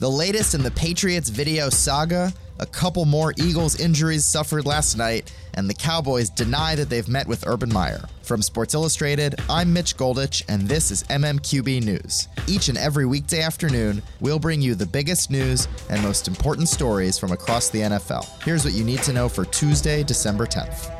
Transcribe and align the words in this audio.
The 0.00 0.10
latest 0.10 0.54
in 0.54 0.62
the 0.62 0.70
Patriots 0.70 1.28
video 1.28 1.68
saga, 1.68 2.32
a 2.58 2.64
couple 2.64 3.04
more 3.04 3.34
Eagles 3.36 3.78
injuries 3.78 4.24
suffered 4.24 4.64
last 4.64 4.96
night, 4.96 5.30
and 5.52 5.68
the 5.68 5.74
Cowboys 5.74 6.30
deny 6.30 6.74
that 6.74 6.88
they've 6.88 7.06
met 7.06 7.28
with 7.28 7.46
Urban 7.46 7.70
Meyer. 7.70 8.06
From 8.22 8.40
Sports 8.40 8.72
Illustrated, 8.72 9.34
I'm 9.50 9.74
Mitch 9.74 9.98
Goldich, 9.98 10.42
and 10.48 10.66
this 10.66 10.90
is 10.90 11.02
MMQB 11.10 11.84
News. 11.84 12.28
Each 12.46 12.70
and 12.70 12.78
every 12.78 13.04
weekday 13.04 13.42
afternoon, 13.42 14.02
we'll 14.20 14.38
bring 14.38 14.62
you 14.62 14.74
the 14.74 14.86
biggest 14.86 15.30
news 15.30 15.68
and 15.90 16.02
most 16.02 16.28
important 16.28 16.70
stories 16.70 17.18
from 17.18 17.32
across 17.32 17.68
the 17.68 17.80
NFL. 17.80 18.26
Here's 18.42 18.64
what 18.64 18.72
you 18.72 18.84
need 18.84 19.02
to 19.02 19.12
know 19.12 19.28
for 19.28 19.44
Tuesday, 19.44 20.02
December 20.02 20.46
10th. 20.46 20.99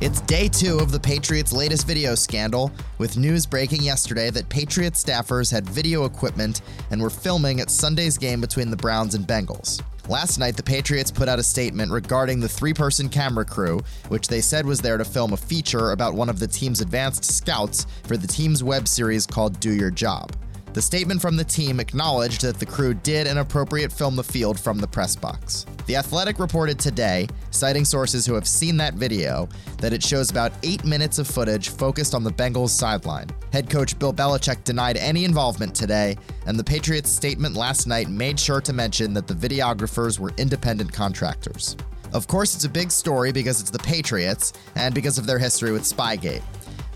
It's 0.00 0.22
day 0.22 0.48
two 0.48 0.78
of 0.78 0.92
the 0.92 0.98
Patriots' 0.98 1.52
latest 1.52 1.86
video 1.86 2.14
scandal, 2.14 2.72
with 2.96 3.18
news 3.18 3.44
breaking 3.44 3.82
yesterday 3.82 4.30
that 4.30 4.48
Patriots 4.48 5.04
staffers 5.04 5.52
had 5.52 5.68
video 5.68 6.06
equipment 6.06 6.62
and 6.90 7.02
were 7.02 7.10
filming 7.10 7.60
at 7.60 7.68
Sunday's 7.68 8.16
game 8.16 8.40
between 8.40 8.70
the 8.70 8.78
Browns 8.78 9.14
and 9.14 9.26
Bengals. 9.26 9.82
Last 10.08 10.38
night, 10.38 10.56
the 10.56 10.62
Patriots 10.62 11.10
put 11.10 11.28
out 11.28 11.38
a 11.38 11.42
statement 11.42 11.92
regarding 11.92 12.40
the 12.40 12.48
three 12.48 12.72
person 12.72 13.10
camera 13.10 13.44
crew, 13.44 13.82
which 14.08 14.26
they 14.26 14.40
said 14.40 14.64
was 14.64 14.80
there 14.80 14.96
to 14.96 15.04
film 15.04 15.34
a 15.34 15.36
feature 15.36 15.90
about 15.90 16.14
one 16.14 16.30
of 16.30 16.38
the 16.38 16.48
team's 16.48 16.80
advanced 16.80 17.26
scouts 17.26 17.86
for 18.04 18.16
the 18.16 18.26
team's 18.26 18.64
web 18.64 18.88
series 18.88 19.26
called 19.26 19.60
Do 19.60 19.70
Your 19.70 19.90
Job. 19.90 20.34
The 20.72 20.80
statement 20.80 21.20
from 21.20 21.36
the 21.36 21.42
team 21.42 21.80
acknowledged 21.80 22.42
that 22.42 22.60
the 22.60 22.66
crew 22.66 22.94
did 22.94 23.26
an 23.26 23.38
appropriate 23.38 23.92
film 23.92 24.14
the 24.14 24.22
field 24.22 24.58
from 24.58 24.78
the 24.78 24.86
press 24.86 25.16
box. 25.16 25.66
The 25.86 25.96
Athletic 25.96 26.38
reported 26.38 26.78
today, 26.78 27.26
citing 27.50 27.84
sources 27.84 28.24
who 28.24 28.34
have 28.34 28.46
seen 28.46 28.76
that 28.76 28.94
video, 28.94 29.48
that 29.78 29.92
it 29.92 30.00
shows 30.00 30.30
about 30.30 30.52
eight 30.62 30.84
minutes 30.84 31.18
of 31.18 31.26
footage 31.26 31.70
focused 31.70 32.14
on 32.14 32.22
the 32.22 32.30
Bengals 32.30 32.68
sideline. 32.68 33.26
Head 33.52 33.68
coach 33.68 33.98
Bill 33.98 34.14
Belichick 34.14 34.62
denied 34.62 34.96
any 34.96 35.24
involvement 35.24 35.74
today, 35.74 36.16
and 36.46 36.56
the 36.56 36.62
Patriots' 36.62 37.10
statement 37.10 37.56
last 37.56 37.88
night 37.88 38.08
made 38.08 38.38
sure 38.38 38.60
to 38.60 38.72
mention 38.72 39.12
that 39.14 39.26
the 39.26 39.34
videographers 39.34 40.20
were 40.20 40.30
independent 40.38 40.92
contractors. 40.92 41.76
Of 42.12 42.28
course, 42.28 42.54
it's 42.54 42.64
a 42.64 42.68
big 42.68 42.92
story 42.92 43.32
because 43.32 43.60
it's 43.60 43.70
the 43.70 43.78
Patriots 43.80 44.52
and 44.76 44.94
because 44.94 45.18
of 45.18 45.26
their 45.26 45.38
history 45.38 45.72
with 45.72 45.82
Spygate. 45.82 46.42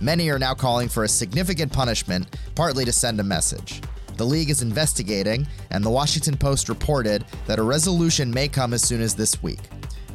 Many 0.05 0.29
are 0.29 0.39
now 0.39 0.53
calling 0.53 0.91
for 0.91 1.05
a 1.05 1.09
significant 1.09 1.73
punishment, 1.73 2.37
partly 2.55 2.85
to 2.85 2.93
send 2.93 3.21
a 3.21 3.25
message. 3.25 3.81
The 4.19 4.27
league 4.27 4.51
is 4.51 4.61
investigating, 4.61 5.47
and 5.71 5.83
the 5.83 5.89
Washington 5.89 6.37
Post 6.37 6.69
reported 6.69 7.25
that 7.47 7.59
a 7.59 7.63
resolution 7.63 8.31
may 8.31 8.49
come 8.49 8.75
as 8.75 8.83
soon 8.83 9.01
as 9.01 9.15
this 9.15 9.43
week. 9.43 9.61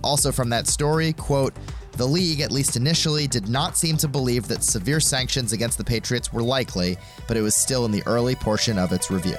Also 0.04 0.32
from 0.32 0.48
that 0.52 0.68
story, 0.68 1.14
quote, 1.14 1.56
the 1.94 2.06
league, 2.06 2.40
at 2.40 2.52
least 2.52 2.76
initially, 2.76 3.26
did 3.26 3.50
not 3.50 3.78
seem 3.78 3.98
to 3.98 4.08
believe 4.08 4.48
that 4.48 4.64
severe 4.64 5.00
sanctions 5.00 5.54
against 5.54 5.80
the 5.80 5.84
Patriots 5.84 6.32
were 6.32 6.44
likely, 6.44 6.96
but 7.28 7.36
it 7.36 7.42
was 7.42 7.56
still 7.56 7.84
in 7.86 7.92
the 7.92 8.04
early 8.06 8.36
portion 8.36 8.78
of 8.78 8.92
its 8.92 9.10
review. 9.10 9.38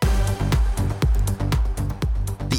The 0.00 0.08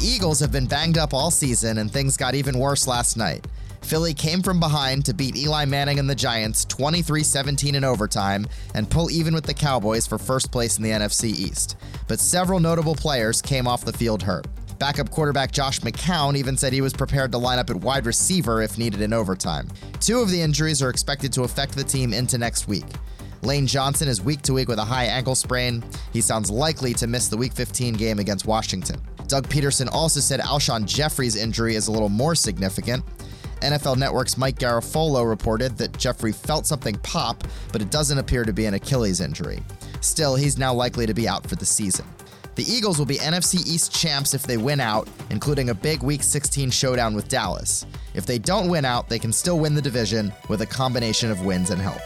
Eagles 0.00 0.38
have 0.38 0.52
been 0.52 0.66
banged 0.66 0.96
up 0.96 1.12
all 1.12 1.32
season, 1.32 1.78
and 1.78 1.90
things 1.90 2.16
got 2.16 2.36
even 2.36 2.56
worse 2.56 2.86
last 2.86 3.16
night. 3.16 3.44
Philly 3.86 4.14
came 4.14 4.42
from 4.42 4.58
behind 4.58 5.04
to 5.04 5.14
beat 5.14 5.36
Eli 5.36 5.64
Manning 5.64 6.00
and 6.00 6.10
the 6.10 6.14
Giants 6.14 6.64
23 6.64 7.22
17 7.22 7.76
in 7.76 7.84
overtime 7.84 8.44
and 8.74 8.90
pull 8.90 9.12
even 9.12 9.32
with 9.32 9.44
the 9.44 9.54
Cowboys 9.54 10.08
for 10.08 10.18
first 10.18 10.50
place 10.50 10.76
in 10.76 10.82
the 10.82 10.90
NFC 10.90 11.26
East. 11.26 11.76
But 12.08 12.18
several 12.18 12.58
notable 12.58 12.96
players 12.96 13.40
came 13.40 13.68
off 13.68 13.84
the 13.84 13.92
field 13.92 14.24
hurt. 14.24 14.48
Backup 14.80 15.10
quarterback 15.10 15.52
Josh 15.52 15.78
McCown 15.80 16.34
even 16.34 16.56
said 16.56 16.72
he 16.72 16.80
was 16.80 16.92
prepared 16.92 17.30
to 17.30 17.38
line 17.38 17.60
up 17.60 17.70
at 17.70 17.76
wide 17.76 18.06
receiver 18.06 18.60
if 18.60 18.76
needed 18.76 19.02
in 19.02 19.12
overtime. 19.12 19.68
Two 20.00 20.18
of 20.18 20.32
the 20.32 20.42
injuries 20.42 20.82
are 20.82 20.90
expected 20.90 21.32
to 21.34 21.44
affect 21.44 21.76
the 21.76 21.84
team 21.84 22.12
into 22.12 22.38
next 22.38 22.66
week. 22.66 22.86
Lane 23.42 23.68
Johnson 23.68 24.08
is 24.08 24.20
week 24.20 24.42
to 24.42 24.52
week 24.52 24.66
with 24.66 24.80
a 24.80 24.84
high 24.84 25.04
ankle 25.04 25.36
sprain. 25.36 25.84
He 26.12 26.20
sounds 26.20 26.50
likely 26.50 26.92
to 26.94 27.06
miss 27.06 27.28
the 27.28 27.36
Week 27.36 27.52
15 27.52 27.94
game 27.94 28.18
against 28.18 28.46
Washington. 28.46 29.00
Doug 29.28 29.48
Pederson 29.48 29.88
also 29.92 30.18
said 30.18 30.40
Alshon 30.40 30.86
Jeffery's 30.86 31.36
injury 31.36 31.76
is 31.76 31.86
a 31.86 31.92
little 31.92 32.08
more 32.08 32.34
significant. 32.34 33.04
NFL 33.66 33.96
Network's 33.96 34.38
Mike 34.38 34.60
Garafolo 34.60 35.28
reported 35.28 35.76
that 35.78 35.98
Jeffery 35.98 36.30
felt 36.30 36.66
something 36.66 36.94
pop, 37.02 37.42
but 37.72 37.82
it 37.82 37.90
doesn't 37.90 38.16
appear 38.16 38.44
to 38.44 38.52
be 38.52 38.66
an 38.66 38.74
Achilles 38.74 39.20
injury. 39.20 39.60
Still, 40.00 40.36
he's 40.36 40.56
now 40.56 40.72
likely 40.72 41.04
to 41.04 41.14
be 41.14 41.26
out 41.26 41.44
for 41.48 41.56
the 41.56 41.66
season. 41.66 42.06
The 42.54 42.62
Eagles 42.62 42.96
will 42.96 43.06
be 43.06 43.18
NFC 43.18 43.66
East 43.66 43.92
champs 43.92 44.34
if 44.34 44.44
they 44.44 44.56
win 44.56 44.78
out, 44.78 45.08
including 45.30 45.70
a 45.70 45.74
big 45.74 46.04
Week 46.04 46.22
16 46.22 46.70
showdown 46.70 47.16
with 47.16 47.28
Dallas. 47.28 47.84
If 48.14 48.24
they 48.24 48.38
don't 48.38 48.68
win 48.68 48.84
out, 48.84 49.08
they 49.08 49.18
can 49.18 49.32
still 49.32 49.58
win 49.58 49.74
the 49.74 49.82
division 49.82 50.32
with 50.48 50.62
a 50.62 50.66
combination 50.66 51.32
of 51.32 51.44
wins 51.44 51.70
and 51.70 51.82
help. 51.82 52.00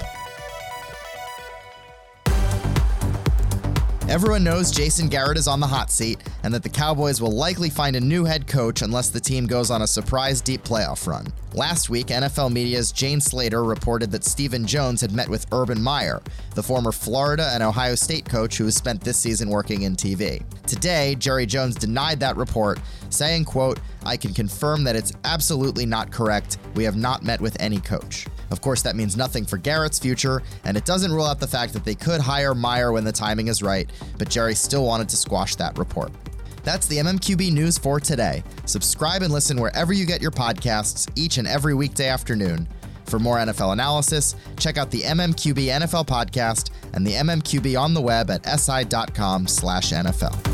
Everyone 4.11 4.43
knows 4.43 4.73
Jason 4.73 5.09
Garrett 5.09 5.39
is 5.39 5.47
on 5.47 5.61
the 5.61 5.69
hot 5.69 5.89
seat 5.89 6.19
and 6.43 6.53
that 6.53 6.65
the 6.65 6.69
Cowboys 6.69 7.21
will 7.21 7.31
likely 7.31 7.71
find 7.71 7.95
a 7.95 8.01
new 8.01 8.25
head 8.25 8.49
coach 8.49 8.83
unless 8.83 9.09
the 9.09 9.21
team 9.21 9.47
goes 9.47 9.71
on 9.71 9.83
a 9.83 9.87
surprise 9.87 10.41
deep 10.41 10.65
playoff 10.65 11.07
run. 11.07 11.29
Last 11.55 11.91
week, 11.91 12.09
NFL 12.09 12.53
Media's 12.53 12.91
Jane 12.91 13.21
Slater 13.21 13.63
reported 13.63 14.11
that 14.11 14.25
Stephen 14.25 14.67
Jones 14.67 15.01
had 15.01 15.13
met 15.13 15.29
with 15.29 15.47
Urban 15.53 15.81
Meyer, 15.81 16.21
the 16.57 16.63
former 16.63 16.91
Florida 16.91 17.51
and 17.53 17.63
Ohio 17.63 17.95
State 17.95 18.29
coach 18.29 18.59
who 18.59 18.65
has 18.65 18.75
spent 18.75 19.01
this 19.01 19.17
season 19.17 19.49
working 19.49 19.83
in 19.83 19.95
TV. 19.95 20.43
Today, 20.67 21.15
Jerry 21.15 21.47
Jones 21.47 21.77
denied 21.77 22.19
that 22.19 22.37
report, 22.37 22.81
saying, 23.11 23.45
quote, 23.45 23.79
I 24.05 24.17
can 24.17 24.35
confirm 24.35 24.83
that 24.83 24.97
it's 24.97 25.13
absolutely 25.23 25.87
not 25.87 26.11
correct. 26.11 26.59
We 26.75 26.83
have 26.83 26.97
not 26.97 27.23
met 27.23 27.41
with 27.41 27.57
any 27.61 27.79
coach. 27.79 28.27
Of 28.51 28.61
course, 28.61 28.83
that 28.83 28.97
means 28.97 29.17
nothing 29.17 29.45
for 29.45 29.59
Garrett's 29.59 29.99
future, 29.99 30.43
and 30.65 30.77
it 30.77 30.85
doesn't 30.85 31.13
rule 31.13 31.27
out 31.27 31.41
the 31.41 31.47
fact 31.47 31.73
that 31.73 31.85
they 31.85 31.95
could 31.95 32.21
hire 32.21 32.55
Meyer 32.55 32.93
when 32.93 33.05
the 33.05 33.13
timing 33.13 33.49
is 33.49 33.63
right, 33.63 33.91
but 34.19 34.29
Jerry 34.29 34.55
still 34.55 34.85
wanted 34.85 35.09
to 35.11 35.17
squash 35.17 35.57
that 35.57 35.79
report. 35.79 36.13
That's 36.63 36.87
the 36.87 36.99
MMQB 36.99 37.53
news 37.53 37.79
for 37.79 38.01
today. 38.01 38.43
Subscribe 38.67 39.23
and 39.23 39.33
listen 39.33 39.61
wherever 39.61 39.93
you 39.93 40.05
get 40.05 40.21
your 40.21 40.31
podcasts 40.31 41.09
each 41.17 41.39
and 41.39 41.49
every 41.49 41.75
weekday 41.75 42.09
afternoon. 42.09 42.69
For 43.07 43.19
more 43.19 43.39
NFL 43.39 43.73
analysis, 43.73 44.37
check 44.57 44.79
out 44.79 44.91
the 44.91 45.03
MMQB 45.03 45.67
NFL 45.67 46.07
podcast 46.07 46.71
and 46.93 47.07
the 47.07 47.15
MMQB 47.15 47.81
on 47.81 47.95
the 47.95 48.01
web 48.01 48.31
at 48.31 48.47
si.com/nfl. 48.47 50.50